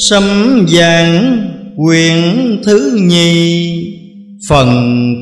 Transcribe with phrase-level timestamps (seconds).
[0.00, 0.24] Sấm
[0.72, 2.22] vàng quyển
[2.64, 3.86] thứ nhì.
[4.48, 4.68] Phần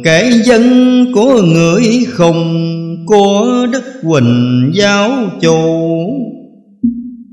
[0.04, 2.64] kể dân của người không
[3.06, 5.86] Của Đức huỳnh giáo chủ.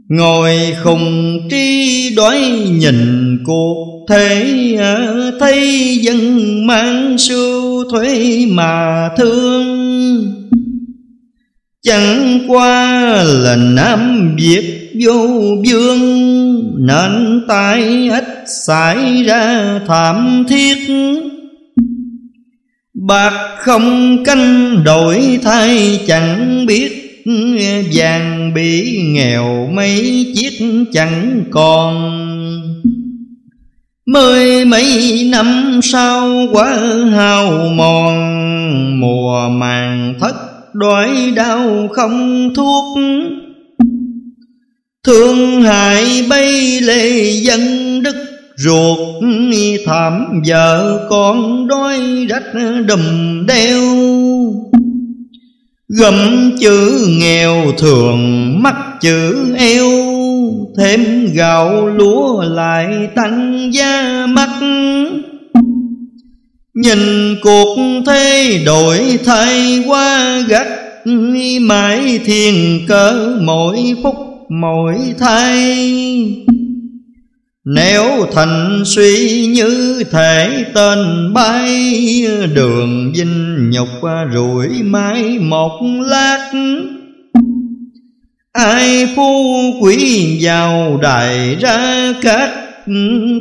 [0.09, 0.51] Ngồi
[0.83, 2.39] không tri đoái
[2.71, 4.45] nhìn cuộc thế
[4.79, 5.07] à,
[5.39, 9.65] Thấy dân mang sưu thuế mà thương.
[11.83, 15.27] Chẳng qua là Nam Việt vô
[15.65, 15.99] vương
[16.77, 18.25] Nên tai ít
[18.65, 20.77] xảy ra thảm thiết.
[23.07, 27.01] Bạc không canh đổi thay, chẳng biết
[27.93, 32.21] Vàng bị nghèo mấy chiếc chẳng còn.
[34.05, 36.77] Mười mấy năm sau quá
[37.11, 38.15] hao mòn,
[38.99, 40.35] Mùa màng thất
[40.73, 42.97] đói đau không thuốc.
[45.05, 47.61] Thương hại bay lệ dân
[48.03, 48.15] đức,
[48.55, 49.23] ruột
[49.85, 52.43] Thảm vợ con đói rách
[52.87, 52.99] đùm
[53.45, 53.81] đeo.
[55.89, 59.89] Gầm chữ nghèo thường mắc chữ eo,
[60.77, 64.49] Thêm gạo lúa lại tăng giá mắc
[66.73, 66.99] Nhìn
[67.41, 70.67] cuộc thế đổi thay qua gắt,
[71.61, 75.91] Mãi thiên cỡ mỗi phút mỗi thay.
[77.65, 82.01] Nếu thành suy như thể tên bay,
[82.53, 83.87] Đường dinh nhục
[84.33, 86.51] rủi mãi một lát.
[88.53, 92.51] Ai phu quý giàu đại ra cách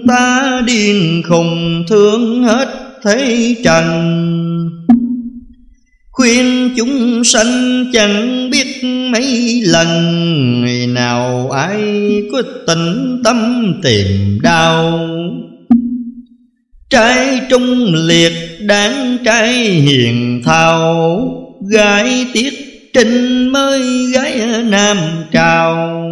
[0.09, 2.69] Ta điên khùng thương hết
[3.05, 4.34] thế trần.
[6.17, 9.89] Khuyên chúng sanh chẳng biết mấy lần,
[10.65, 11.83] Ngày nào ai
[12.33, 15.09] có tình tâm tìm đau.
[16.91, 21.21] Trai trung liệt đáng trai hiền thao,
[21.71, 22.55] Gái tiết
[22.93, 24.97] trinh mới gái nam
[25.33, 26.05] trào.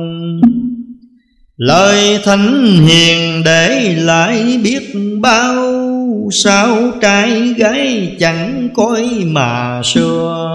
[1.56, 5.81] Lời thánh hiền để lại biết bao
[6.30, 10.52] Sao trai gái chẳng coi mà xưa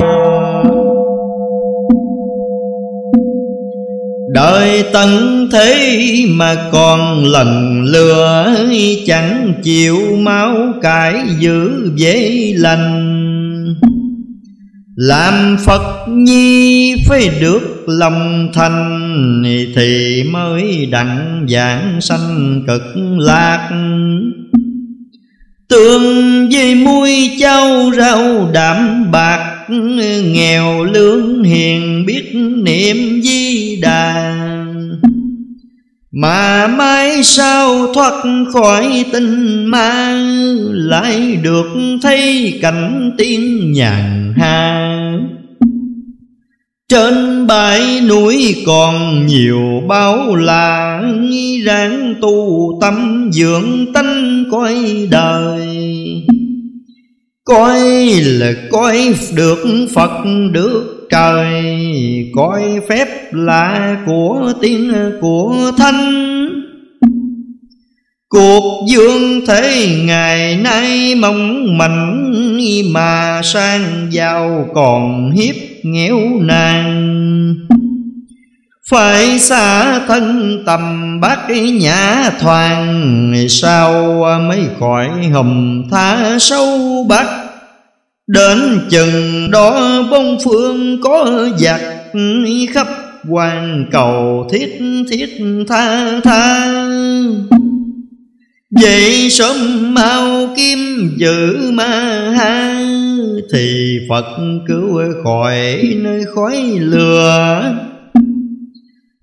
[4.34, 8.56] Đời tận thế mà còn lần lừa,
[9.06, 13.14] Chẳng chịu máu cải giữ dễ lành.
[14.96, 19.44] Làm Phật nhi phải được lòng thành,
[19.76, 22.84] Thì mới đặng giảng sanh cực
[23.18, 23.70] lạc.
[25.70, 29.66] Tương với muôi châu rau đạm bạc,
[30.24, 32.32] Nghèo lương hiền biết
[32.64, 34.34] niệm di đà.
[36.12, 38.14] Mà mai sau thoát
[38.54, 40.22] khỏi tình ma,
[40.72, 44.97] Lại được thấy cảnh tiên nhàn hàng
[46.90, 51.30] trên bãi núi còn nhiều bao làng
[51.66, 54.76] Ráng tu tâm dưỡng tánh coi
[55.12, 55.68] đời.
[57.46, 57.80] Coi
[58.24, 60.12] là coi được Phật
[60.52, 61.64] được trời
[62.36, 66.24] Coi phép là của tiên, của thanh
[68.30, 72.27] Cuộc dương thế ngày nay mong mạnh
[72.92, 77.68] mà sang giàu còn hiếp nghèo nàn.
[78.90, 83.92] Phải xa thân tầm bác nhã thoàng, Sao
[84.48, 87.26] mới khỏi hầm tha sâu bắc?
[88.28, 91.82] Đến chừng đó bông phương có giặc
[92.74, 92.88] Khắp
[93.30, 94.80] quan cầu thiết
[95.10, 95.30] thiết
[95.68, 96.74] tha tha.
[98.72, 100.80] Vậy sớm mau kim
[101.18, 101.86] giữ ma
[102.38, 102.80] ha,
[103.54, 104.26] Thì Phật
[104.68, 107.64] cứu khỏi nơi khói lừa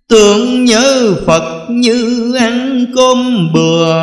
[0.08, 3.94] Tưởng nhớ Phật như ăn cơm bừa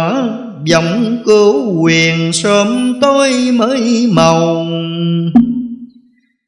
[0.71, 4.67] Vọng cứu quyền sớm tối mới màu.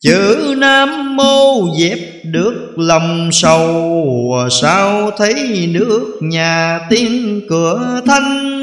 [0.02, 8.63] Chữ Nam Mô dẹp được lòng sầu, Sao thấy nước nhà tiên cửa thanh?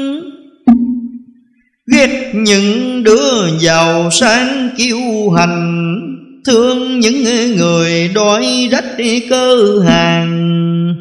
[1.91, 5.97] Ghét những đứa giàu sáng kiêu hành
[6.45, 7.23] Thương những
[7.57, 8.97] người đói rách
[9.29, 10.95] cơ hàng.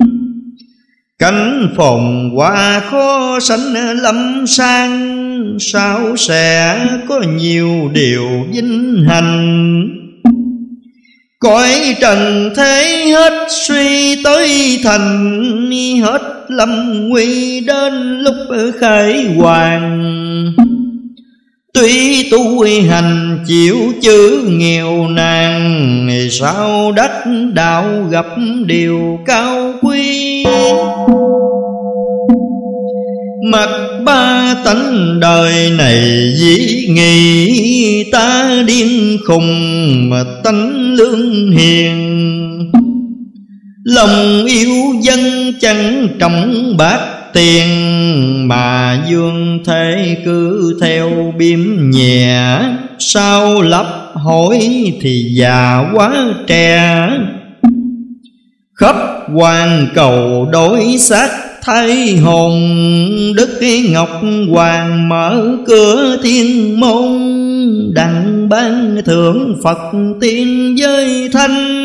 [1.18, 5.16] Cánh phòng qua khó sánh lâm sang,
[5.60, 6.78] Sao sẽ
[7.08, 9.60] có nhiều điều vinh hành
[11.38, 15.70] Cõi trần thế hết suy tới thành,
[16.00, 18.34] hết lâm nguy đến lúc
[18.80, 20.16] khải hoàng.
[21.74, 27.10] Tuy tu hành chịu chữ nghèo nàn, Sao đất
[27.52, 28.26] đạo gặp
[28.66, 30.44] điều cao quý?
[33.52, 33.68] Mặt
[34.04, 42.16] ba tánh đời này dĩ nghị Ta điên khùng mà tánh lương hiền.
[43.84, 47.68] Lòng yêu dân chẳng trọng bạc tiền
[48.48, 51.60] Mà dương thế cứ theo biếm
[51.90, 52.60] nhẹ.
[52.98, 54.58] Sao lấp hỏi
[55.00, 56.14] thì già quá
[56.46, 57.08] trẻ.
[58.74, 58.96] Khắp
[59.34, 61.28] quan cầu đối xác
[61.62, 62.52] thay hồn,
[63.36, 63.60] Đức
[63.90, 67.20] Ngọc Hoàng mở cửa thiên môn.
[67.94, 69.78] Đặng ban thượng Phật
[70.20, 71.80] tiên giới thanh.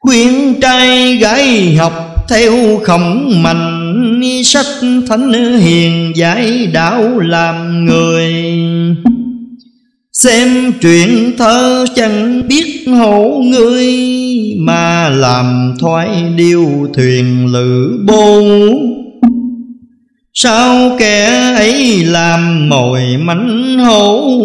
[0.00, 3.84] Khuyên trai gái học theo khổng mạnh,
[4.44, 4.66] Sách
[5.08, 8.34] thánh hiền giải đạo làm người.
[10.12, 13.86] Xem truyện thơ chẳng biết hổ ngươi,
[14.58, 18.44] Mà làm thoái điêu thuyền lữ bôn
[20.34, 21.26] Sao kẻ
[21.56, 24.38] ấy làm mồi mảnh hổ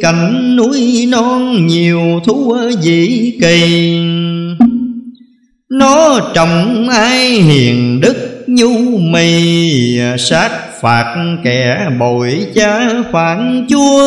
[0.00, 3.98] Cảnh núi non nhiều thú dị kỳ.
[5.70, 10.50] Nó trọng ai hiền đức nhu mì, Sát
[10.80, 11.14] phạt
[11.44, 14.04] kẻ bội cha phản chúa.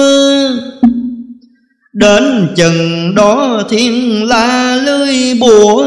[1.93, 5.85] Đến chừng đó thiên la lưới bùa,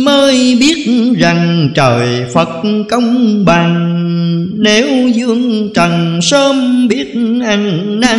[0.00, 0.86] Mới biết
[1.18, 2.48] rằng trời Phật
[2.90, 4.00] công bằng.
[4.58, 7.14] Nếu dương trần sớm biết
[7.44, 8.18] ăn năn,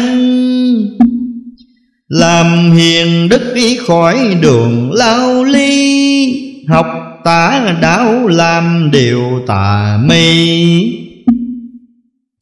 [2.09, 3.53] Làm hiền đức
[3.87, 5.94] khỏi đường lao ly
[6.67, 6.85] Học
[7.23, 11.05] tả đạo làm điều tà mi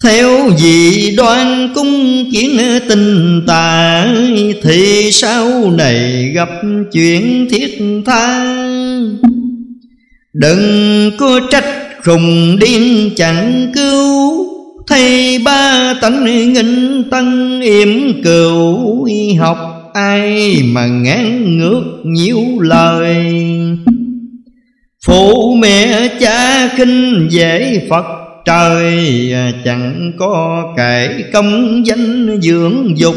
[0.04, 2.60] theo dị đoan cung kiến
[2.90, 4.08] tình tà,
[4.64, 6.50] Thì sau này gặp
[6.92, 8.56] chuyện thiết tha.
[10.34, 11.66] Đừng có trách
[12.04, 14.48] khùng điên chẳng cứu
[14.88, 19.08] Thầy ba tánh nghinh tân yểm cừu
[19.40, 19.58] Học
[19.94, 23.16] ai mà ngán ngược nhiều lời.
[25.06, 28.06] Phụ mẹ cha khinh dễ Phật,
[28.46, 29.34] trời
[29.66, 33.16] chẳng có kể công danh dưỡng dục.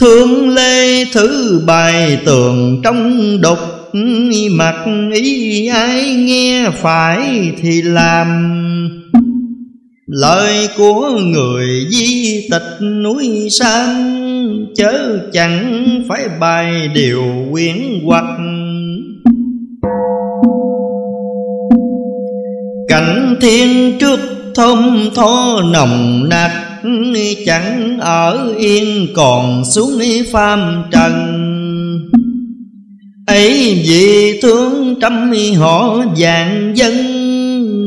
[0.00, 3.58] Thương lê thứ bài tường trong đục
[4.50, 4.84] Mặt
[5.14, 8.28] ý ai nghe phải thì làm.
[10.06, 14.18] Lời của người di tịch núi sam,
[14.76, 18.24] Chớ chẳng phải bài điều quyến hoặc
[22.88, 24.20] Cảnh thiên trước
[24.54, 26.50] thơm tho nồng nặc
[27.46, 30.02] Chẳng ở yên còn xuống
[30.32, 31.12] phàm trần.
[33.26, 36.94] Ấy vì thương trăm họ vàng dân,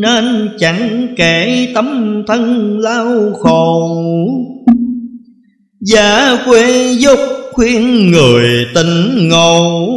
[0.01, 3.98] Nên chẳng kể tấm thân lao khổ.
[5.81, 7.20] Giả quê dục
[7.51, 9.88] khuyên người tình ngộ,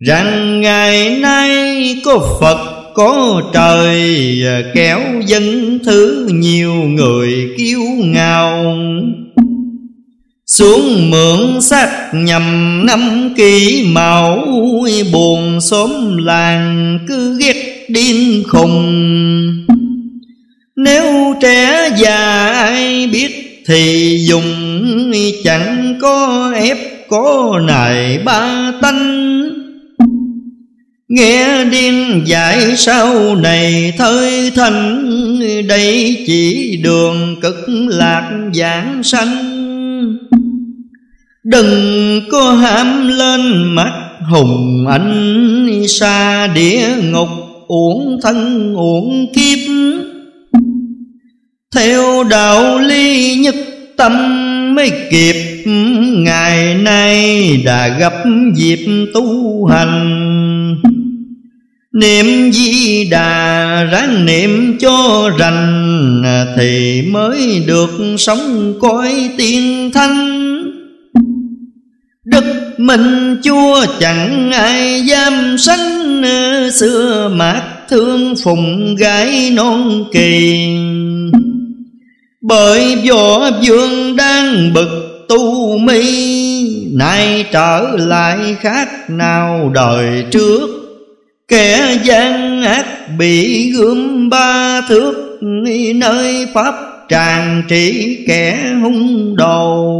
[0.00, 4.40] Rằng ngày nay có Phật, có trời,
[4.74, 8.76] kéo dân thứ nhiều người kiêu ngạo
[10.46, 14.46] xuống mượn sắc nhằm năm kỳ mạo
[15.12, 19.66] buồn xóm làng cứ ghét điên khùng.
[20.76, 24.44] Nếu trẻ già ai biết thì dùng
[25.44, 25.71] chẳng
[26.02, 26.78] có ép
[27.08, 29.48] có nài ba tanh.
[31.08, 35.08] Nghe điên dạy sau này thời thành
[35.68, 39.28] Đây chỉ đường cực lạc giảng sanh.
[41.44, 43.92] Đừng có hãm lên mắt
[44.30, 47.28] hùng anh Xa địa ngục
[47.66, 49.58] uổng thân uổng kiếp.
[51.74, 53.54] Theo đạo lý nhất
[53.96, 54.12] tâm
[54.74, 58.12] mới kịp Ngày nay đã gặp
[58.54, 60.76] dịp tu hành.
[61.92, 66.22] Niệm di đà ráng niệm cho rành,
[66.56, 70.28] Thì mới được sống cõi tiên thanh.
[72.24, 76.22] Đức mình chúa chẳng ai dám sánh,
[76.72, 80.66] Xưa mát thương phụng gái non kỳ.
[82.40, 85.01] Bởi võ vương đang bực
[85.32, 86.02] tu mi,
[86.92, 90.68] Nay trở lại khác nào đời trước?
[91.48, 92.86] Kẻ gian ác
[93.18, 95.38] bị gươm ba thước
[95.94, 96.74] Nơi pháp
[97.08, 99.96] tràn trị kẻ hung đồ.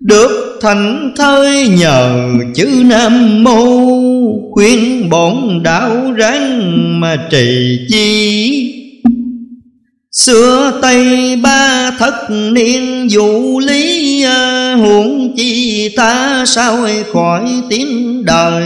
[0.00, 3.76] Được thành thơi nhờ chữ Nam Mô,
[4.50, 8.83] Khuyên bổn đạo ráng mà trì chi.
[10.14, 18.64] Xưa Tây ba thất niên dụ lý ờ, Huống chi ta sao khỏi tiếng đời.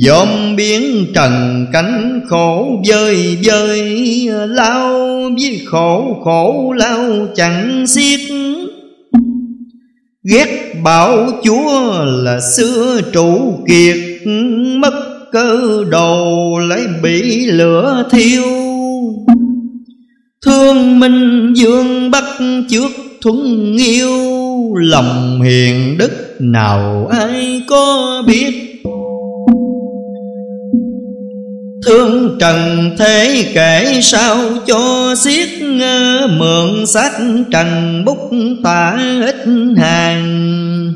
[0.00, 4.92] Dòm biến trần cánh khổ vơi vơi ờ, Lao
[5.40, 8.20] với khổ khổ lao chẳng xiết.
[10.24, 13.96] Ghét bảo chúa là xưa trụ kiệt,
[14.78, 14.94] Mất
[15.32, 18.71] cơ đồ lấy bị lửa thiêu.
[20.46, 22.24] Thương minh dương bắt
[22.70, 22.90] trước
[23.22, 24.08] thuận yêu
[24.76, 28.82] Lòng hiền đức nào ai có biết?
[31.86, 35.48] Thương trần thế kể sao cho xiết
[36.38, 37.12] Mượn sách
[37.52, 38.30] trần bút
[38.64, 39.46] tả ít
[39.76, 40.92] hàng.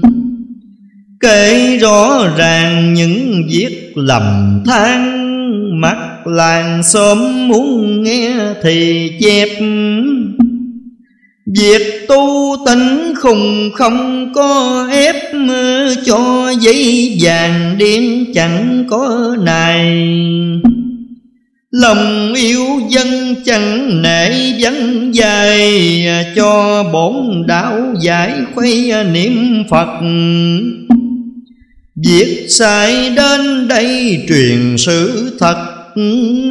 [1.20, 8.30] Kể rõ ràng những việc lầm than, Mắt làng xóm muốn nghe
[8.62, 9.49] thì chép.
[11.59, 15.16] Việc tu tánh khùng không có ép,
[16.06, 20.06] Cho giấy vàng điên chẳng có này
[21.71, 24.30] Lòng yêu dân chẳng nể
[24.61, 26.06] vắng dài,
[26.37, 30.00] Cho bổn đạo giải khuây niệm Phật.
[32.06, 35.65] Việc sai đến đây truyền sự thật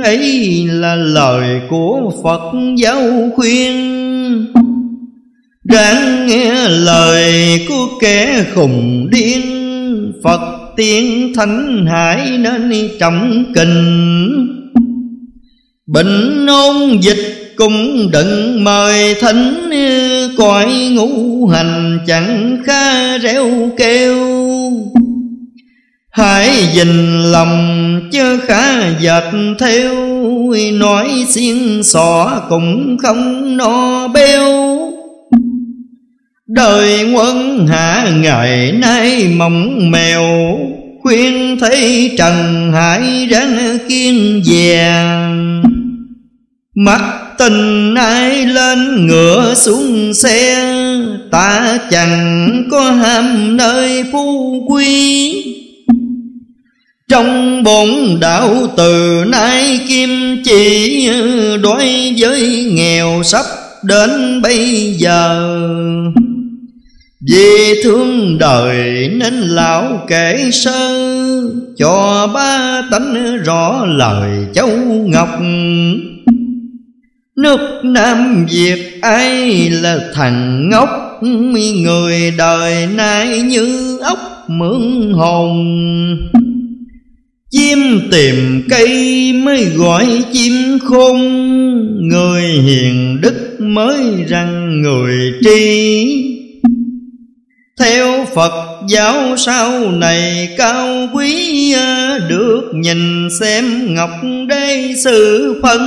[0.04, 3.76] ấy là lời của Phật giáo khuyên.
[5.72, 9.42] Ráng nghe lời của kẻ khùng điên.
[10.24, 10.42] Phật
[10.76, 14.06] tiên thánh hải nên trọng kình
[15.88, 19.70] Bệnh ôn dịch cũng đừng mời thánh,
[20.38, 24.16] Cõi ngũ hành chẳng kha reo kêu.
[26.16, 29.24] Hãy dình lòng chứ khá dệt
[29.60, 29.96] theo.
[30.74, 34.78] Nói xiên xỏ cũng không no béo
[36.48, 40.58] Đời quân hạ ngày nay mỏng mèo,
[41.02, 45.64] Khuyên thấy trần hải ráng kiên vàng.
[46.76, 47.02] Mắt
[47.38, 50.66] tình ai lên ngựa xuống xe,
[51.32, 55.65] Ta chẳng có ham nơi phú quý
[57.10, 60.10] trong bổn đạo từ nay kim
[60.46, 61.10] chỉ
[61.64, 63.46] đối với nghèo sắp
[63.84, 65.52] đến bây giờ.
[67.28, 71.02] Vì thương đời nên lão kể sơ,
[71.78, 74.70] Cho ba tánh rõ lời châu
[75.06, 75.30] Ngọc.
[77.36, 81.20] Nước Nam Việt ai là thằng ngốc,
[81.84, 85.66] Người đời nay như ốc mượn hồn
[87.56, 91.18] Chim tìm cây mới gọi chim khôn.
[92.10, 96.06] Người hiền đức mới rằng người tri.
[97.80, 98.52] Theo Phật
[98.90, 104.12] giáo sau này cao quý à, Được nhìn xem ngọc
[104.48, 105.82] đế sự phân.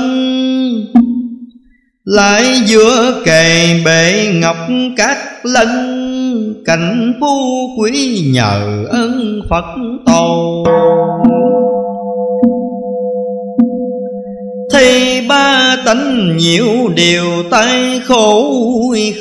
[2.04, 4.56] Lại giữa kề bệ ngọc
[4.96, 5.68] các lân,
[6.64, 9.64] Cảnh phú quý nhờ ơn Phật
[10.06, 10.64] tổ.
[14.78, 18.54] Thì ba tánh nhiều điều tai khổ,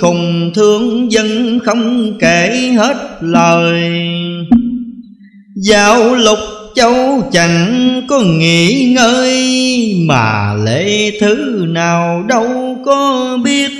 [0.01, 3.81] Khùng thương dân không kể hết lời.
[5.55, 6.37] Dạo lục
[6.75, 9.35] châu chẳng có nghỉ ngơi,
[10.07, 13.71] Mà lễ thứ nào đâu có biết.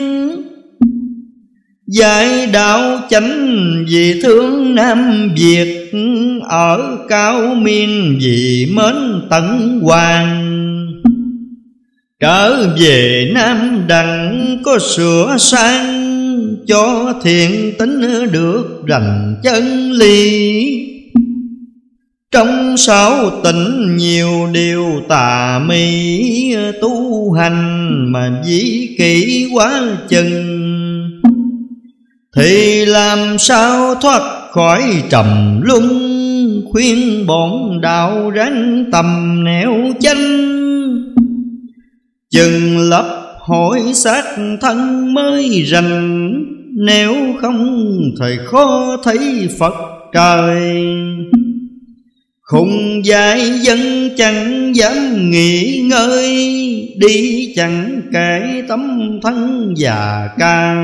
[1.87, 5.91] Giải đạo chánh vì thương Nam Việt,
[6.49, 10.46] Ở cao miên vì mến tận hoàng.
[12.21, 16.03] Trở về Nam Đặng có sửa sang,
[16.67, 20.63] Cho thiện tính được rành chân ly
[22.31, 31.21] Trong sáu tỉnh nhiều điều tà mi Tu hành mà dĩ kỹ quá chừng.
[32.35, 34.21] Thì làm sao thoát
[34.51, 35.87] khỏi trầm luân,
[36.71, 40.66] Khuyên bọn đạo ráng tầm nẻo chanh
[42.31, 43.05] Chừng lấp
[43.39, 44.23] hỏi xác
[44.61, 46.33] thân mới rành,
[46.75, 49.73] Nếu không thời khó thấy Phật
[50.13, 50.85] trời.
[52.41, 56.33] Khùng dại dân chẳng dám nghỉ ngơi,
[56.97, 60.75] Đi chẳng kể tấm thân già ca.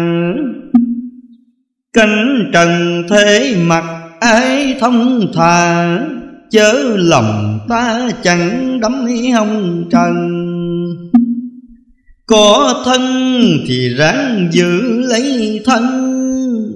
[1.93, 3.85] Cánh trần thế mặt
[4.19, 5.99] ai thông thà,
[6.51, 10.42] Chớ lòng ta chẳng đắm hông trần.
[12.33, 13.01] Có thân
[13.67, 15.83] thì ráng giữ lấy thân,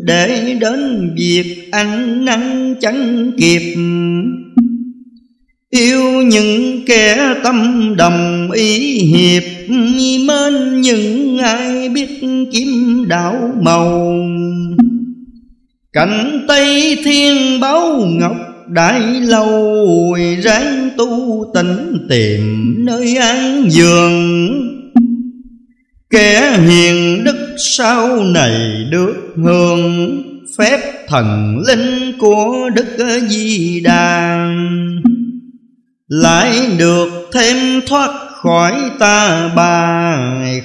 [0.02, 3.76] Để đến việc ăn năn chẳng kịp.
[5.70, 9.44] Yêu những kẻ tâm đồng ý hiệp,
[10.28, 12.22] Mến những ai biết
[12.52, 14.16] kiếm đạo màu.
[15.94, 18.38] Cảnh Tây Thiên báo ngọc
[18.68, 24.77] đại lâu, Ráng tu tỉnh tìm nơi an giường
[26.10, 30.24] Kẻ hiền đức sau này được hưởng
[30.58, 34.50] Phép thần linh của Đức Di Đà.
[36.08, 40.14] Lại được thêm thoát khỏi ta bà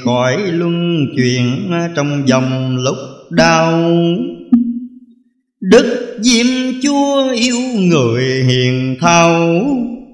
[0.05, 2.97] Khỏi luân chuyển trong dòng lúc
[3.31, 3.93] đau.
[5.61, 6.47] Đức Diêm
[6.83, 9.61] Chúa yêu người hiền thao,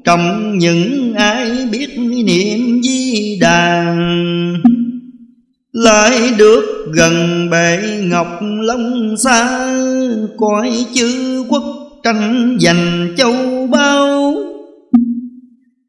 [0.04, 4.77] Trong những ai biết niệm di đàn
[5.72, 9.68] lại được gần bệ ngọc long xa,
[10.38, 11.64] Cõi chư quốc
[12.04, 14.34] tranh giành châu bao.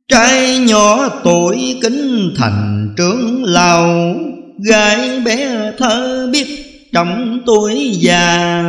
[0.07, 4.15] Trai nhỏ tuổi kính thành trưởng lào,
[4.69, 6.47] Gái bé thơ biết
[6.93, 8.63] trọng tuổi già.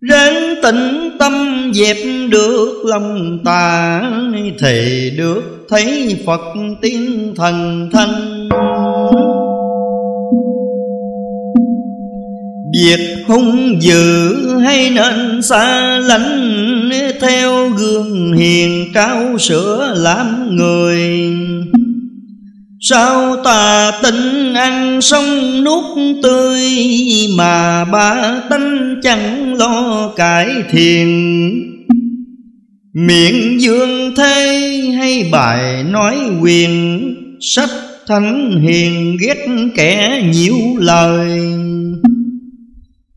[0.00, 1.32] Ráng tĩnh tâm
[1.74, 1.96] dẹp
[2.30, 4.02] được lòng tà,
[4.58, 6.40] Thì được thấy Phật
[6.82, 8.48] tiên thần thanh.
[12.72, 16.52] Việc hung dữ hay nên xa lánh,
[17.20, 21.00] Theo gương hiền trao sữa làm người.
[22.80, 25.84] Sao tà tình ăn xong nuốt
[26.22, 26.60] tươi
[27.36, 31.52] Mà ba tánh chẳng lo cải thiện?
[32.94, 34.60] Miệng dương thế
[34.98, 37.00] hay bài nói quyền
[37.40, 37.70] Sách
[38.08, 41.40] thánh hiền ghét kẻ nhiều lời.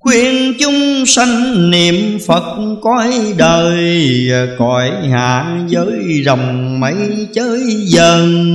[0.06, 1.96] Khuyên chúng sanh niệm
[2.28, 8.46] Phật cõi đời, Cõi hạ giới rồng mây chơi dần.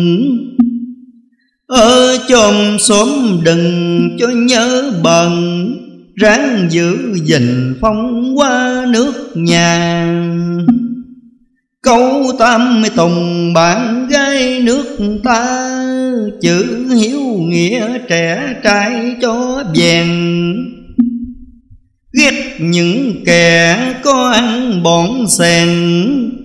[1.66, 3.08] Ở chôm xóm
[3.44, 5.32] đừng cho nhớ bần,
[6.14, 10.06] Ráng giữ gìn phong qua nước nhà.
[11.82, 15.70] Câu tam tùng bạn gái nước ta,
[16.42, 20.79] Chữ hiếu nghĩa trẻ trai cho vàng.
[22.12, 25.68] Ghét những kẻ có ăn bỏng xèn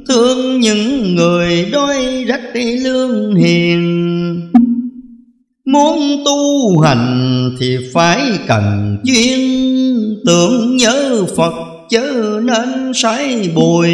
[0.07, 4.51] Thương những người đói rách lương hiền.
[5.65, 9.39] Muốn tu hành thì phải cần chuyên
[10.25, 11.53] Tưởng nhớ Phật
[11.89, 13.93] chớ nên sai bồi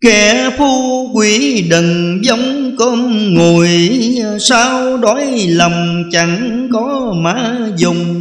[0.00, 3.68] Kẻ phu quỷ đừng giống cơm ngồi
[4.40, 8.19] Sao đói lòng chẳng có má dùng.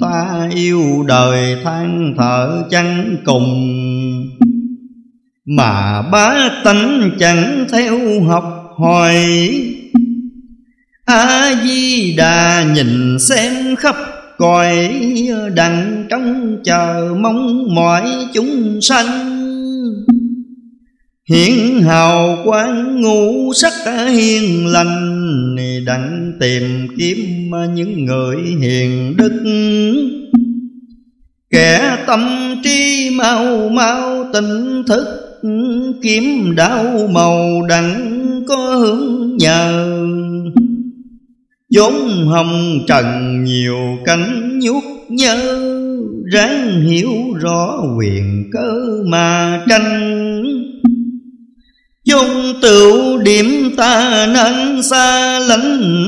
[0.00, 3.68] Ta yêu đời than thở chẳng cùng?
[5.46, 9.16] Mà bá tánh chẳng theo học hỏi.
[11.04, 13.96] A di đà nhìn xem khắp
[14.38, 14.94] cõi,
[15.54, 18.02] đằng trong chờ mong mọi
[18.34, 19.41] chúng sanh.
[21.30, 23.72] Hiển hào quán ngũ sắc
[24.10, 25.56] hiền lành
[25.86, 27.18] Đặng tìm kiếm
[27.74, 29.42] những người hiền đức.
[31.50, 32.20] Kẻ tâm
[32.64, 35.04] trí mau mau tỉnh thức,
[36.02, 39.98] Kiếm đạo màu đặng có hướng nhờ.
[41.76, 43.04] Vốn hồng trần
[43.44, 45.60] nhiều cánh nhút nhớ,
[46.32, 50.61] ráng hiểu rõ quyền cơ mà tranh
[52.06, 56.02] chung tựu điểm ta nên xa lánh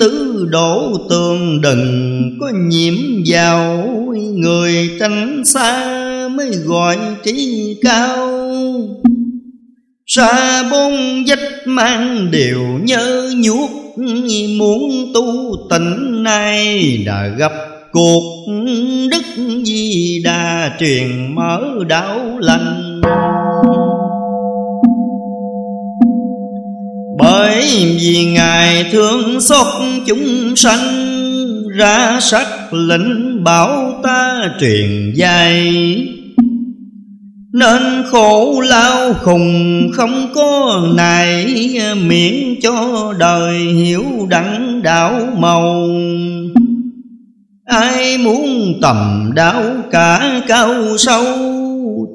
[0.00, 2.94] tứ đổ tường đừng có nhiễm
[3.26, 3.86] vào.
[4.34, 8.30] Người tránh xa mới gọi trí cao.
[10.06, 13.70] Xa bôn dách mang đều nhớ nhuốc,
[14.58, 17.52] muốn tu tịnh nay đã gặp
[17.92, 18.46] cuộc
[19.10, 19.22] đức
[19.64, 22.83] di đà truyền mở đạo lành.
[27.34, 29.66] Bởi vì Ngài thương xót
[30.06, 30.80] chúng sanh,
[31.76, 35.74] Ra sắc lệnh bảo ta truyền dạy.
[37.52, 41.46] Nên khổ lao khùng không có này
[42.06, 45.88] Miễn cho đời hiểu đẳng đạo màu.
[47.64, 51.24] Ai muốn tầm đạo cả cao sâu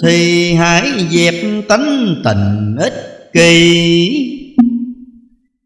[0.03, 1.36] Thì hãy dẹp
[1.67, 4.38] tánh tình ích kỳ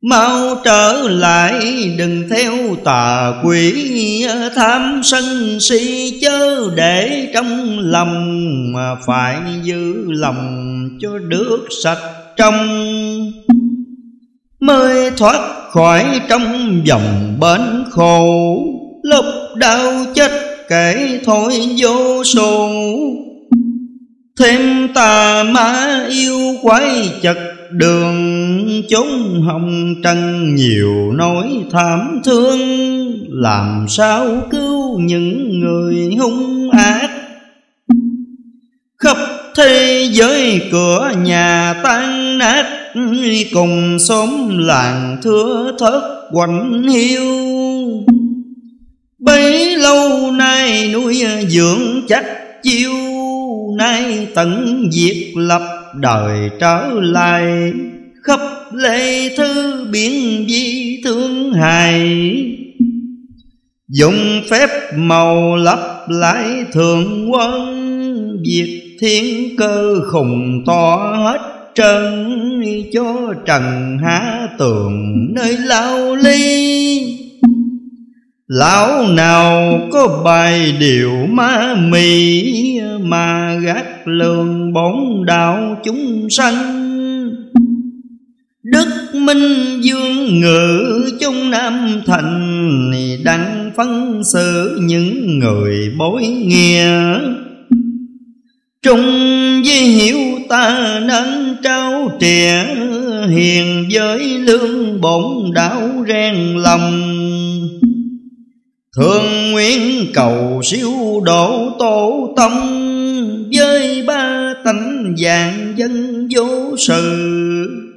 [0.10, 1.62] Mau trở lại,
[1.98, 8.36] đừng theo tà quỷ Tham sân si chớ để trong lòng
[8.74, 12.02] Mà phải giữ lòng cho được sạch
[12.38, 12.68] trong.
[14.60, 15.40] Mới thoát
[15.72, 18.58] khỏi trong vòng bến khổ,
[19.04, 20.32] Lúc đau chết
[20.70, 22.70] kể thôi vô số.
[24.40, 27.38] Thêm tà ma yêu quái chật
[27.72, 28.33] đường
[28.90, 32.60] chúng hồng trần, nhiều nỗi thảm thương.
[33.30, 37.10] Làm sao cứu những người hung ác?
[38.98, 39.18] Khắp
[39.56, 42.66] thế giới cửa nhà tan nát,
[43.54, 47.24] cùng xóm làng thưa thớt quạnh hiu.
[49.20, 52.26] Bấy lâu nay nuôi dưỡng chắc
[52.64, 52.94] chiêu,
[53.78, 55.62] nay tận diệt lập
[55.96, 57.74] đời trở lại.
[58.24, 58.40] Khắp
[58.76, 62.24] lệ thư biển di thương hài.
[63.90, 71.40] Dùng phép màu lấp lại thường quân, việc thiên cơ khùng to hết
[71.76, 72.30] trần
[72.94, 77.20] cho trần há tường nơi lao ly.
[78.48, 86.93] Lão nào có bài điệu ma mị, Mà gác lường bổn đạo chúng sanh
[88.64, 92.92] Đức Minh Dương ngự trong Nam Thành
[93.24, 97.20] Đặng phân xử những người bối nghĩa.
[98.82, 99.02] Trung
[99.66, 100.18] với hiểu
[100.50, 102.76] ta nên trao trẻ,
[103.30, 107.02] Hiền với lương bổn đạo rèn lòng.
[108.98, 112.60] Thương nguyện cầu siêu độ tổ tông,
[113.58, 117.93] Với ba tánh vàng dân vô sự.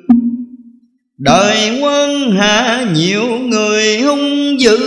[1.19, 4.79] Đời quân hạ nhiều người hung dữ,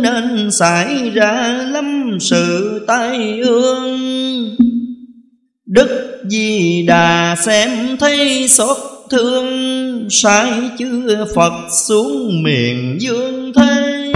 [0.00, 4.56] Nên xảy ra lắm sự tai ương.
[5.66, 8.76] Đức Di Đà xem thấy xót
[9.10, 9.46] thương,
[10.10, 14.12] Sai chưa Phật xuống miền dương thế.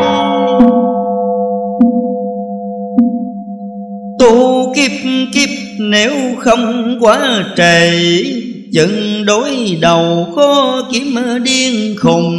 [4.19, 4.91] Tu kiếp
[5.35, 12.37] kiếp nếu không quá trời Chừng đối đầu khó kiếm điên khùng.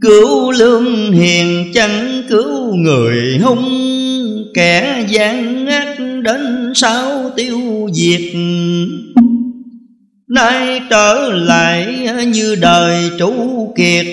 [0.00, 3.68] Cứu lương hiền chẳng cứu người hung.
[4.54, 8.20] Kẻ gian ác đến sao tiêu diệt.
[10.28, 13.32] Nay trở lại như đời chủ
[13.76, 14.06] kiệt.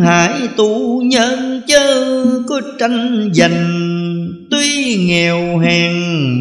[0.00, 2.04] Hãy tu nhân chớ
[2.48, 3.82] có tranh giành.
[4.50, 5.92] Tuy nghèo hèn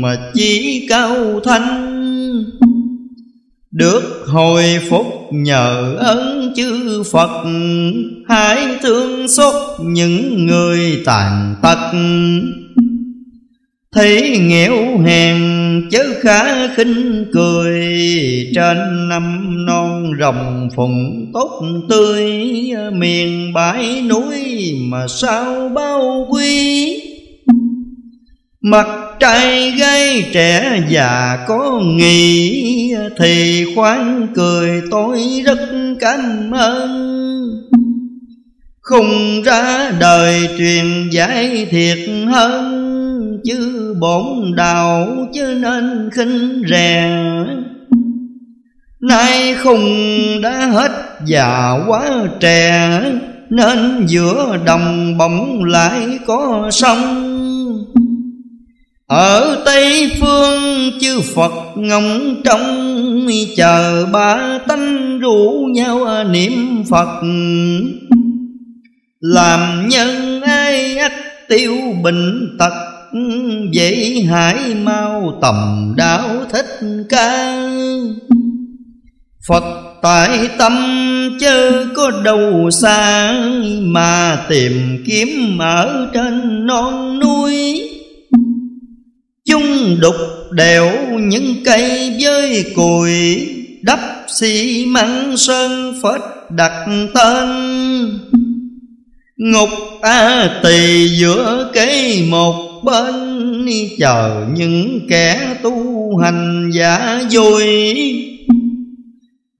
[0.01, 1.85] mà chỉ cao thanh.
[3.75, 7.43] Được hồi phúc nhờ ơn chư Phật,
[8.27, 11.91] Hãy thương xót những người tàn tật.
[13.93, 15.37] Thấy nghèo hèn
[15.91, 17.83] chớ khá khinh cười,
[18.55, 22.23] Trên năm non rồng phùng tốt tươi,
[22.93, 27.14] Miền bãi núi mà sao bao quý
[28.67, 28.87] Mặt
[29.19, 35.59] trai gái trẻ già có nghĩ Thì khoan cười tôi rất
[35.99, 36.89] cảm ơn.
[38.81, 41.97] Không ra đời truyền giải thiệt
[42.27, 47.09] hơn, Chứ bổn đạo chứ nên khinh rè.
[48.99, 49.87] Nay khùng
[50.41, 50.91] đã hết
[51.25, 53.01] già quá trẻ,
[53.49, 57.24] Nên giữa đồng bỗng lại có sông
[59.07, 62.61] ở Tây Phương chư Phật ngóng trong
[63.57, 67.21] Chờ ba tánh rủ nhau niệm Phật.
[69.19, 71.11] Làm nhân ai ắt
[71.47, 72.73] tiêu bệnh tật
[73.75, 77.61] Vậy hãy mau tầm đạo thích ca.
[79.47, 79.63] Phật
[80.01, 80.73] tại tâm
[81.39, 83.33] chớ có đâu xa
[83.81, 87.94] Mà tìm kiếm ở trên non núi.
[89.49, 90.15] Chung đục
[90.51, 93.47] đều những cây với cùi,
[93.81, 97.49] Đắp xi măng sơn phết đặt tên.
[99.37, 99.69] Ngục
[100.01, 103.65] A tỳ giữa cây một bên,
[103.99, 107.95] Chờ những kẻ tu hành giả vui.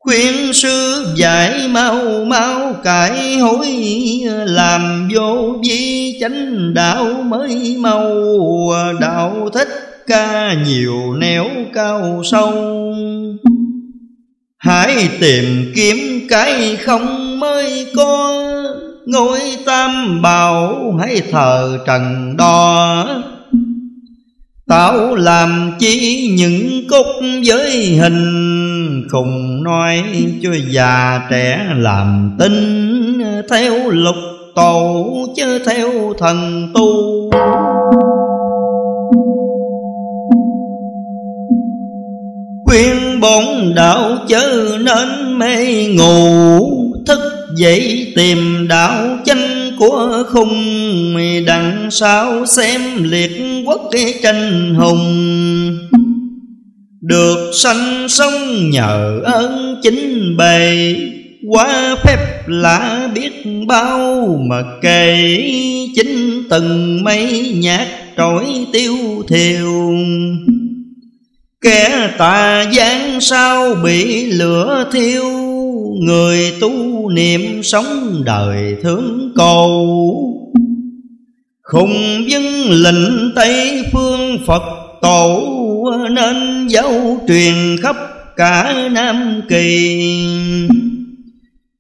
[0.06, 3.68] Khuyên sư dạy mau mau, cải hối
[4.46, 8.12] Làm vô vi chánh đạo mới mau.
[9.02, 9.70] Đạo thích
[10.08, 12.54] ca nhiều nẻo cao sâu.
[14.58, 18.44] Hãy tìm kiếm cái không mới có,
[19.06, 23.06] Ngôi tam bảo hãy thờ trần đo.
[24.70, 27.06] Tạo làm chi những cúc
[27.48, 30.04] với hình, Khùng nói
[30.44, 32.54] cho già trẻ làm tin
[33.50, 34.16] Theo lục
[34.56, 36.86] tổ chứ theo thần tu.
[42.66, 46.85] Khuyên bổn đạo chớ nên mê ngủ
[47.58, 50.56] dễ tìm đạo chánh của khung.
[51.46, 53.32] Đằng sau xem liệt
[53.66, 53.90] quốc
[54.24, 55.06] tranh hùng.
[57.02, 60.96] Được sanh sống nhờ ơn chính bày
[61.48, 63.32] Quá phép lạ biết
[63.68, 65.38] bao mà kể.
[65.96, 67.88] Chính từng mấy nhạc
[68.18, 69.74] trỗi tiêu thiều.
[71.62, 75.45] Kẻ tà gian sao bị lửa thiêu?
[76.02, 79.88] Người tu niệm sống đời thương cầu.
[81.64, 84.64] Khùng dân lệnh Tây phương Phật
[85.02, 85.42] tổ,
[86.12, 87.54] Nên giáo truyền
[87.84, 87.96] khắp
[88.38, 90.28] cả Nam Kỳ.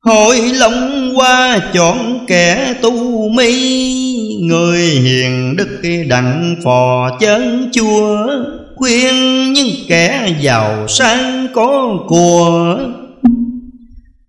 [0.01, 3.95] Hội lòng qua chọn kẻ tu mi,
[4.41, 8.27] Người hiền đức đặng phò chân chua,
[8.75, 9.13] Khuyên
[9.53, 12.77] những kẻ giàu sang có của.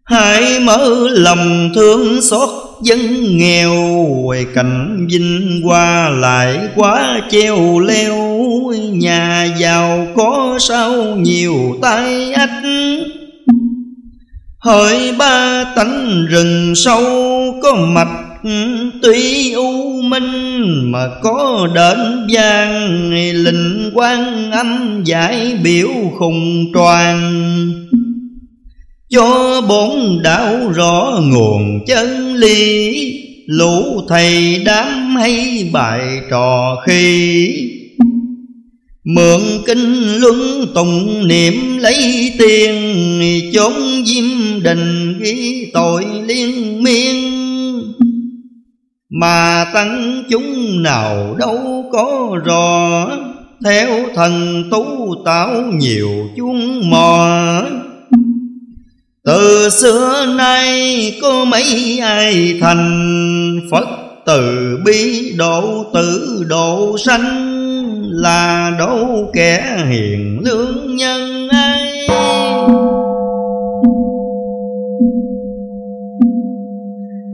[0.07, 2.49] Hãy mở lòng thương xót
[2.83, 2.99] dân
[3.37, 3.73] nghèo
[4.55, 8.16] Cảnh vinh qua lại quá treo leo.
[8.92, 12.62] Nhà giàu có sao nhiều tai ách.
[14.59, 17.03] Hỡi ba tánh rừng sâu,
[17.62, 18.27] có mạch
[19.03, 25.88] Tuy u minh, mà có đến vang Linh quan âm giải biểu
[26.19, 27.42] khùng toàn
[29.11, 33.12] cho bốn đạo rõ nguồn chân lý,
[33.47, 37.53] Lũ thầy đám hay bài trò khi
[39.05, 42.75] Mượn kinh luân tùng niệm lấy tiền,
[43.55, 43.73] Chốn
[44.05, 47.33] diêm đình ghi tội liên miên.
[49.11, 53.09] Mà tăng chúng nào đâu có rõ
[53.64, 57.29] Theo thần tú tạo nhiều chuông mò
[59.27, 63.85] từ xưa nay có mấy ai thành Phật?
[64.27, 67.53] Từ bi độ tử độ sanh
[68.11, 72.09] Là đâu kẻ hiền lương nhân ai?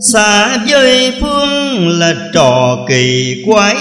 [0.00, 3.76] Xa với phương là trò kỳ quái,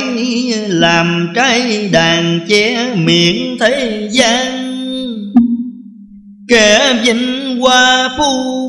[0.67, 4.71] Làm trái đàn che miệng thế gian.
[6.51, 8.23] Kẻ vinh hoa phú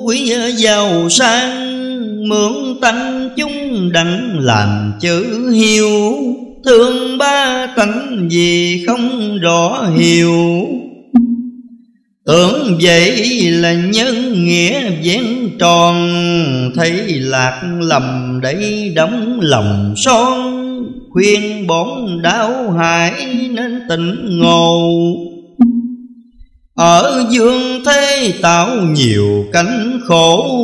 [0.07, 6.13] quý giàu sang, Mượn tánh chúng đặng làm chữ hiu
[6.65, 10.67] Thương ba tánh gì không rõ hiểu.
[12.27, 15.95] Tưởng vậy là nhân nghĩa vẹn tròn,
[16.75, 20.59] Thấy lạc lầm đấy đóng lòng son.
[21.11, 23.13] Khuyên bổn đau hại
[23.51, 25.32] nên tỉnh ngộ
[26.75, 30.59] ở dương thế tạo nhiều cánh khổ,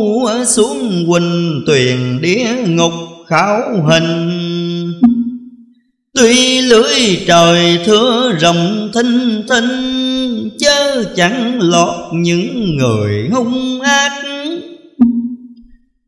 [0.47, 2.93] Xuống huynh tuyền đĩa ngục
[3.27, 4.31] khảo hình.
[6.15, 14.13] Tuy lưỡi trời thưa rộng thinh thinh, Chớ chẳng lọt những người hung ác.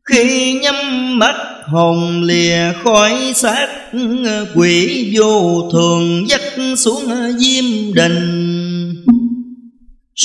[0.09, 0.75] Khi nhắm
[1.19, 1.35] mắt
[1.65, 3.67] hồn lìa khỏi xác,
[4.55, 6.41] Quỷ vô thường dắt
[6.77, 8.70] xuống diêm đình.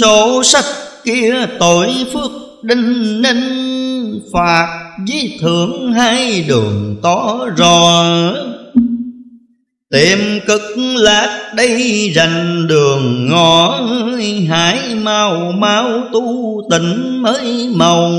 [0.01, 0.65] Sổ sách
[1.05, 2.31] kia tội phước
[2.63, 4.67] đinh ninh, Phạt
[5.09, 8.05] với thưởng hai đường tỏ rò
[9.91, 13.81] Tìm cực lạc đây rành đường ngõ,
[14.49, 18.11] Hãy mau mau tu tịnh mới màu.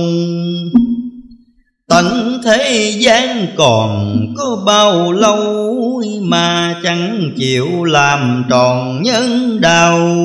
[1.89, 10.17] Tận thế gian còn có bao lâu Mà chẳng chịu làm tròn nhân đạo?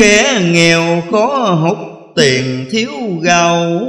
[0.00, 1.78] Kẻ nghèo khó hút
[2.16, 2.90] tiền, thiếu
[3.22, 3.80] gạo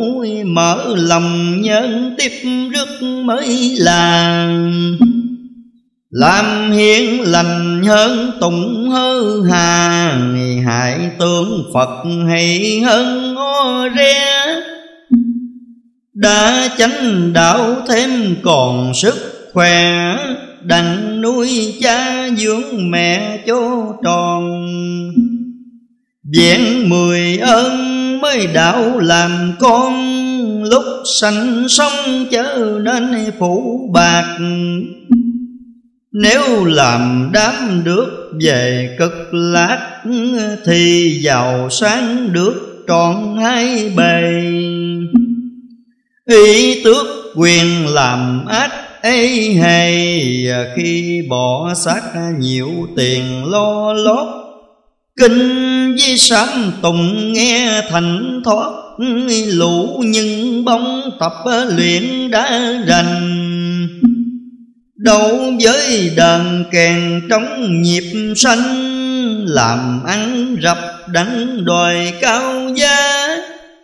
[0.46, 2.32] Mở lòng nhân tiếp
[2.74, 4.72] rước mới làng.
[6.10, 10.18] Làm hiền lành hơn tụng hư hà
[10.66, 14.46] Hại tướng Phật hay hơn ngô re.
[16.14, 20.16] Đã chánh đạo thêm còn sức khỏe
[20.64, 24.68] Đặng nuôi cha dưỡng mẹ cho tròn.
[26.38, 27.78] Vẹn mười ơn
[28.22, 29.94] mới đạo làm con,
[30.64, 30.84] Lúc
[31.22, 34.38] sanh sống chớ nên phủ bạc.
[36.12, 40.02] Nếu làm đám được về cực lát
[40.66, 44.44] Thì giàu sáng được trọn hai bề.
[46.26, 52.02] Ý tước quyền làm ác ấy hay Khi bỏ xác
[52.40, 54.28] nhiều tiền lo lót,
[55.20, 56.48] Kinh với sám
[56.82, 58.72] tùng nghe thành thoát,
[59.48, 61.34] Lũ nhưng bóng tập
[61.76, 63.88] luyện đã rành.
[64.96, 68.64] Đấu với đàn kèn trong nhịp xanh
[69.46, 70.78] Làm ăn rập
[71.14, 73.28] đắng đòi cao giá.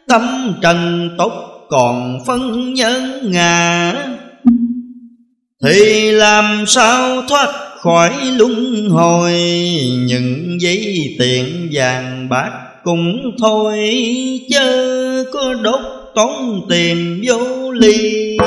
[0.08, 1.32] Tâm trần tốt
[1.70, 3.94] còn phân nhân ngà
[5.64, 9.34] Thì làm sao thoát khỏi luân hồi,
[10.06, 12.52] Những giấy tiền vàng bạc
[12.84, 13.92] cũng thôi,
[14.50, 15.80] Chớ có đốt
[16.16, 18.38] tốn tiền vô ly.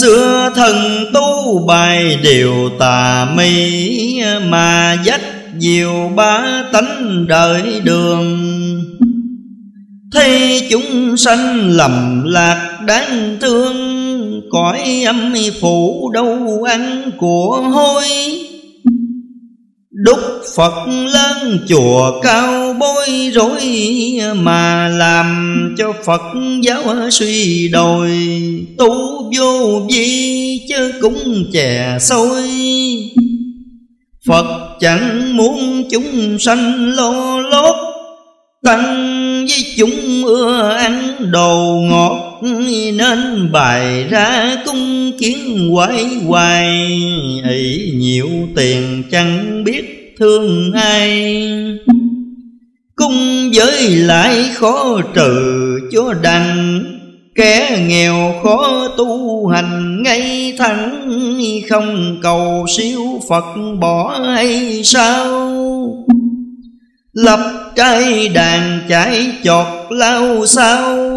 [0.00, 0.76] Xưa thần
[1.14, 5.20] tu bài điều tà mi, Mà dắt
[5.58, 8.38] nhiều ba tánh đời đường.
[10.12, 13.99] Thấy chúng sanh lầm lạc đáng thương
[14.50, 18.04] Cõi âm phủ đâu ăn của hôi.
[19.90, 20.18] Đúc
[20.56, 23.60] Phật lớn chùa cao bối rối
[24.34, 26.22] Mà làm cho Phật
[26.62, 28.10] giáo suy đồi.
[28.78, 28.90] Tu
[29.38, 32.42] vô vi chứ cũng chè xôi
[34.26, 37.76] Phật chẳng muốn chúng sanh lo lót
[38.62, 42.19] Tăng với chúng ưa ăn đồ ngọt.
[42.94, 46.88] Nên bài ra cung kiến hoài hoài.
[47.44, 51.42] Ấy nhiều tiền chẳng biết thương ai.
[52.96, 56.84] Cung giới lại khó trừ cho đành
[57.34, 60.02] Kẻ nghèo khó tu hành.
[60.02, 61.10] Ngay thẳng
[61.68, 63.44] Không cầu siêu Phật
[63.80, 65.26] bỏ hay sao?
[67.12, 71.09] Lập trái đàn chạy chọt lao sao?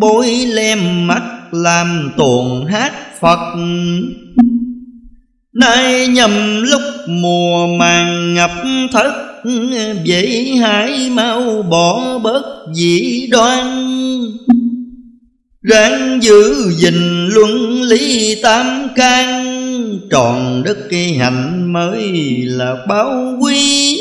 [0.00, 3.54] Bối lem mắt làm tuồng hát Phật.
[5.52, 8.50] Nay nhầm lúc mùa màng ngập
[8.92, 9.26] thất
[10.06, 12.42] Vậy hãy mau bỏ bớt
[12.74, 13.66] dị đoan.
[15.62, 19.46] Ráng giữ gìn luân lý tam can,
[20.10, 22.12] Tròn đức kỳ hạnh mới
[22.44, 23.95] là báo quý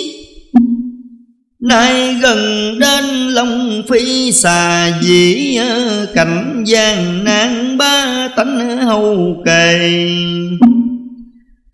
[1.60, 2.40] Nay gần
[2.80, 10.08] đến Long Phi xà dĩ ờ, Cảnh gian nan ba tánh hầu kề.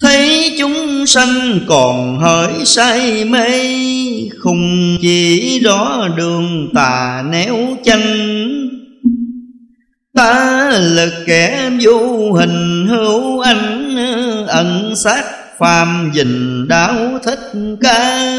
[0.02, 3.50] Thấy chúng sanh còn hỡi say mê
[4.40, 8.48] Khùng chỉ rõ đường tà néo chanh.
[10.16, 15.24] Ta là kẻ vô hình hữu anh ờ, Ẩn sát
[15.60, 18.32] phàm dình đạo thích ca.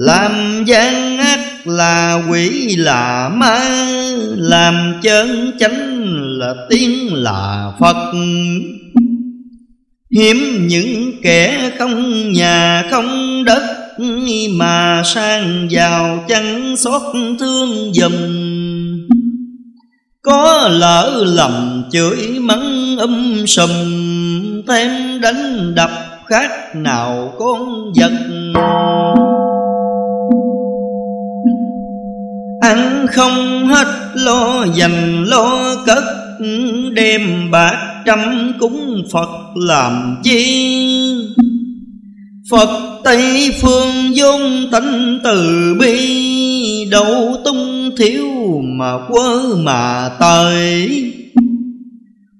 [0.00, 3.60] Làm gian ác là quỷ là ma,
[4.36, 6.04] Làm chân chánh
[6.38, 8.12] là tiếng là Phật.
[10.16, 13.62] Hiếm những kẻ không nhà không đất
[14.50, 17.02] Mà sang giàu chẳng xót
[17.40, 18.12] thương dùm.
[20.22, 23.70] Có lỡ lầm chửi mắng um sùm,
[24.68, 25.90] Thêm đánh đập
[26.26, 28.12] khác nào con vật.
[32.60, 36.04] Ăn không hết lo dành lo cất,
[36.92, 40.76] Đêm bạc trăm cúng Phật làm chi?
[42.50, 48.26] Phật Tây Phương vốn tánh từ bi, Đâu tung thiếu
[48.62, 51.12] mà quơ mà tới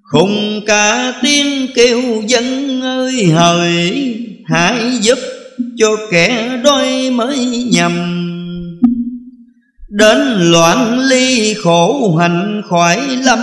[0.03, 4.17] Khùng cả tiếng kêu dân ơi hời,
[4.47, 5.19] Hãy giúp
[5.79, 8.27] cho kẻ đôi mới nhầm.
[9.91, 13.39] Đến loạn ly khổ hành khỏi lâm,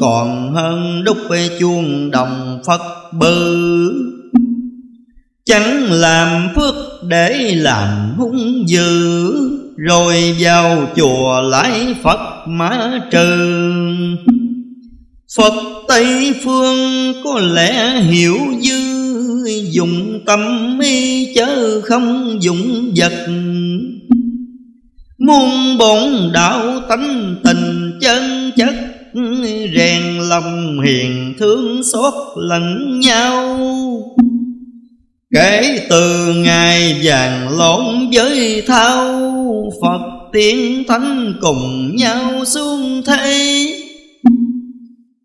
[0.00, 1.16] còn hơn đúc
[1.60, 2.80] chuông đồng Phật
[3.12, 3.92] bư.
[5.44, 6.74] Chẳng làm phước
[7.08, 9.32] để làm hung dữ,
[9.76, 13.50] Rồi vào chùa lại Phật má trừ.
[15.36, 15.54] Phật
[15.88, 18.82] Tây Phương có lẽ hiểu dư,
[19.70, 23.26] Dùng tâm y chớ không dùng vật.
[25.26, 28.74] Muôn bổn đạo tánh tình chân chất,
[29.76, 33.58] Rèn lòng hiền thương xót lẫn nhau.
[35.34, 39.20] Kể từ ngày vàng lộn với thao,
[39.82, 40.00] Phật
[40.32, 43.66] tiên thánh cùng nhau xuống thế.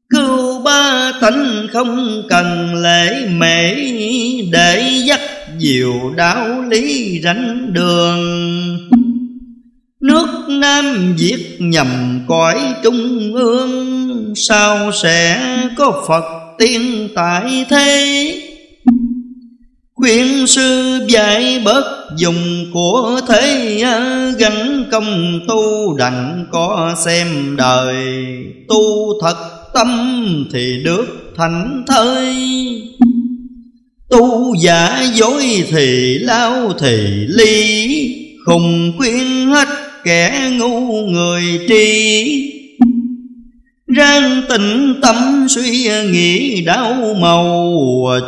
[0.09, 3.75] Cứu ba tánh không cần lễ mễ,
[4.51, 5.21] Để dắt
[5.59, 8.96] diệu đạo lý rảnh đường.
[10.01, 15.41] Nước Nam Việt nhầm cõi trung ương, Sao sẽ
[15.77, 16.23] có Phật
[16.57, 18.41] tiên tại thế?
[19.93, 23.83] Khuyên sư dạy bớt dùng của thế
[24.37, 27.95] Gắn công tu đặng có xem đời.
[28.69, 28.77] Tu
[29.21, 29.37] thật
[29.73, 29.87] tâm
[30.53, 32.35] thì được thành thơi
[34.09, 37.87] Tu giả dối thì lao thì ly
[38.45, 42.53] Khùng khuyên hết kẻ ngu người tri.
[43.97, 45.15] Rang tịnh tâm
[45.49, 47.73] suy nghĩ đau màu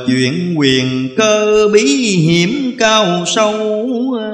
[0.08, 1.82] Chuyện quyền cơ bí
[2.16, 3.54] hiểm cao sâu.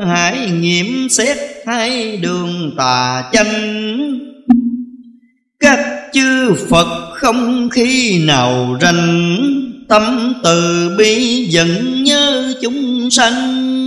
[0.07, 1.37] Hãy nghiệm xét
[1.67, 4.19] hai đường tà chanh
[5.59, 5.79] Các
[6.13, 9.35] chư Phật không khi nào rành,
[9.89, 13.84] Tâm từ bi dẫn nhớ chúng sanh.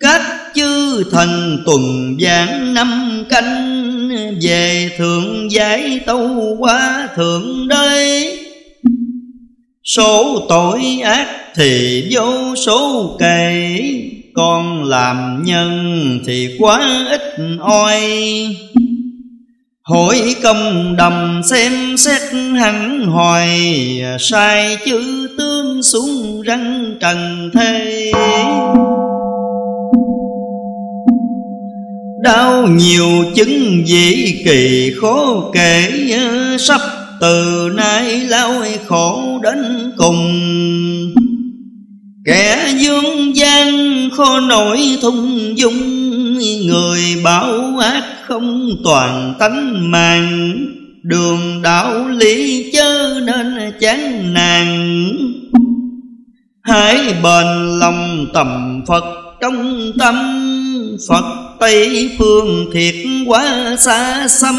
[0.00, 0.22] Các
[0.54, 3.66] chư thần tuần giảng năm canh,
[4.42, 8.36] Về thượng giải tâu qua thượng đế.
[9.84, 13.80] Số tội ác thì vô số kể
[14.34, 18.00] Con làm nhân thì quá ít oi.
[19.82, 22.22] Hỏi công đầm xem xét
[22.58, 28.12] hẳn hoài, Sai chữ tương xuống răng trần thế.
[32.22, 35.90] Đau nhiều chứng dị kỳ khó kể
[36.58, 36.80] Sắp
[37.20, 38.52] từ nay lao
[38.86, 40.42] khổ đến cùng.
[42.24, 43.68] Kẻ dương gian
[44.16, 45.78] khó nổi thung dung,
[46.66, 50.56] Người bảo ác không toàn tánh màng
[51.02, 55.08] Đường đạo lý chớ nên chán nàng
[56.62, 59.04] Hãy bền lòng tầm Phật
[59.40, 60.16] trong tâm,
[61.08, 62.94] Phật Tây phương thiệt
[63.26, 64.56] quá xa xăm,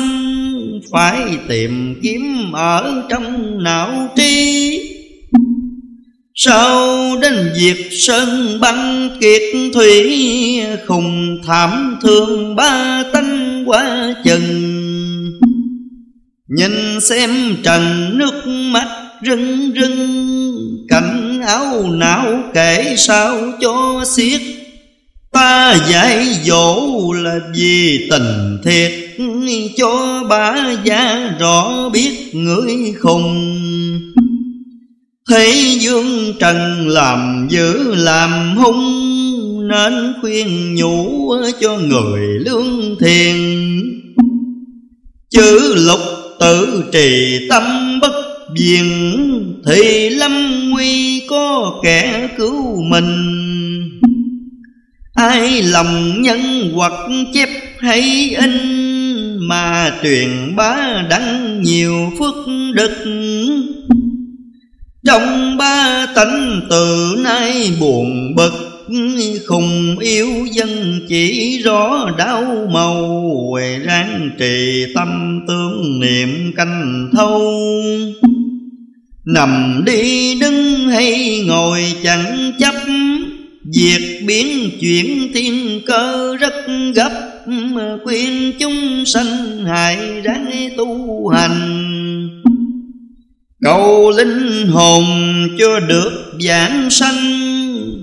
[0.91, 4.79] Phải tìm kiếm ở trong não trí.
[6.35, 9.41] Sau đến việc sơn băng kiệt
[9.73, 10.19] thủy,
[10.87, 15.39] Khùng thảm thương ba tánh quá chừng.
[16.47, 17.29] Nhìn xem
[17.63, 18.87] trần nước mắt
[19.25, 24.61] rưng rưng, Cảnh áo não kể sao cho xiết.
[25.41, 28.91] Ba dạy dỗ là vì tình thiệt.
[29.77, 33.57] Cho ba gia rõ biết người khùng.
[35.27, 43.35] Thấy dương trần làm dữ làm hung, Nên khuyên nhủ cho người lương thiền.
[45.29, 46.01] Chữ lục
[46.39, 48.13] tự trì tâm bất
[48.53, 48.85] biền
[49.65, 53.41] Thì lâm nguy có kẻ cứu mình.
[55.30, 56.91] Ai lòng nhân hoặc
[57.34, 57.49] chép
[57.80, 58.51] hay in,
[59.39, 62.36] Mà truyền bá đăng nhiều phước
[62.74, 62.91] đức.
[65.05, 68.53] Trong ba tánh từ nay buồn bực,
[69.47, 77.41] Khùng yêu dân chỉ rõ đau màu, Huệ ráng trì tâm tương niệm canh thâu.
[79.26, 82.76] Nằm đi đứng hay ngồi chẳng chấp
[83.66, 86.53] Việc biến chuyển thiên cơ rất
[86.95, 87.32] gấp
[88.03, 91.80] Khuyên chúng sanh hại ráng tu hành.
[93.64, 95.05] Cầu linh hồn
[95.59, 97.16] cho được giảng sanh,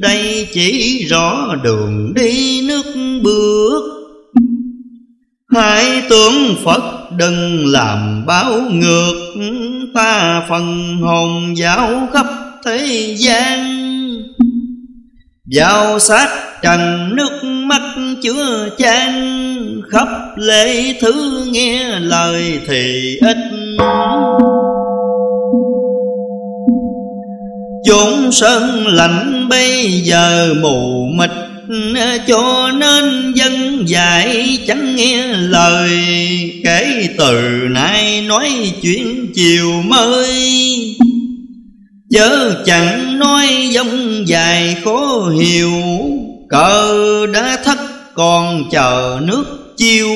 [0.00, 2.86] Đây chỉ rõ đường đi nước
[3.22, 3.82] bước.
[5.54, 9.34] Hãy tưởng Phật đừng làm báo ngược,
[9.94, 12.26] Ta phần hồn giáo khắp
[12.64, 13.87] thế gian.
[15.54, 16.28] Vào sát
[16.62, 17.82] trần nước mắt
[18.22, 19.12] chưa chan,
[19.92, 23.36] Khắp lễ thứ nghe lời thì ít.
[27.84, 31.30] Chốn sơn lạnh bây giờ mù mịt,
[32.28, 35.90] cho nên dân dạy chẳng nghe lời.
[36.64, 37.40] Kể từ
[37.70, 38.50] nay nói
[38.82, 40.34] chuyện chiều mới
[42.10, 45.72] chớ chẳng nói dông dài khó hiểu,
[46.48, 47.78] cờ đã thất
[48.14, 49.44] còn chờ nước
[49.76, 50.08] chiêu.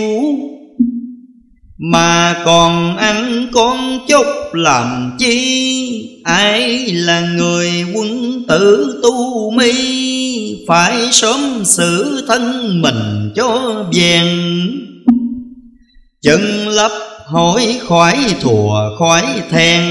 [1.78, 9.72] Mà còn ăn con chốt làm chi, ai là người quân tử tu mi?
[10.68, 12.42] Phải sớm xử thân
[12.82, 14.26] mình cho vẹn.
[16.22, 16.92] Chân lấp
[17.26, 19.82] hỏi khỏi thùa khỏi thèn,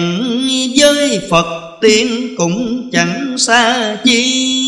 [0.78, 4.68] với phật tiên cũng chẳng xa chi.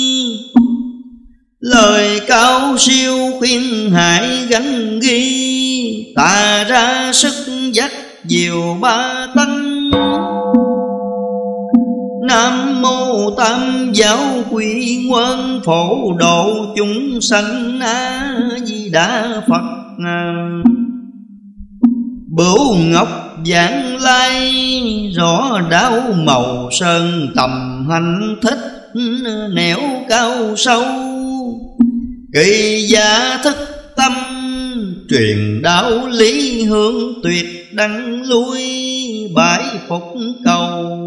[1.60, 7.34] Lời cao siêu khuyên hải gắn ghi ta ra sức
[7.74, 7.92] dắt
[8.26, 9.90] diều ba tánh
[12.28, 14.20] Nam mô tam giáo
[14.52, 18.36] quy nguyên phổ độ chúng sanh a
[18.66, 19.62] di đà Phật.
[22.28, 24.54] Bửu ngọc giảng lai
[25.16, 28.60] rõ đáo màu sơn tầm hành thích,
[29.54, 29.80] nẻo
[30.10, 30.84] cao sâu.
[32.34, 33.58] Kỳ gia thức
[33.96, 34.14] tâm,
[35.10, 38.62] truyền đạo lý hướng tuyệt đăng lui
[39.36, 40.04] bãi phục
[40.46, 41.00] cầu.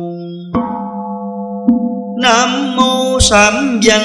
[2.22, 4.02] Nam mô Sám Văn,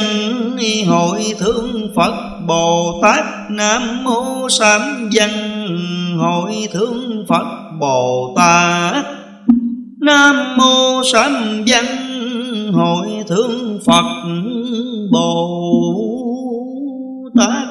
[0.88, 2.31] Hội thượng Phật.
[2.52, 5.30] Bồ Tát Nam mô Sám Văn
[6.18, 7.45] Hội Thương Phật
[7.80, 9.06] Bồ Tát
[9.99, 11.86] Nam mô Sám Văn
[12.74, 14.06] Hội Thương Phật
[15.12, 15.49] Bồ
[17.38, 17.68] Tát